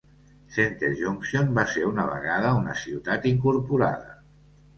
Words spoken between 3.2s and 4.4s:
incorporada.